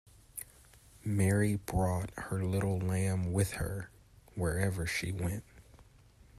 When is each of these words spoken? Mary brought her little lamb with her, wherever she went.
Mary 1.05 1.57
brought 1.57 2.09
her 2.17 2.43
little 2.43 2.79
lamb 2.79 3.31
with 3.31 3.51
her, 3.51 3.91
wherever 4.33 4.87
she 4.87 5.11
went. 5.11 5.43